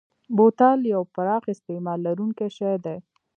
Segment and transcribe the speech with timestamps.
[0.35, 2.97] بوتل یو پراخ استعمال لرونکی شی دی.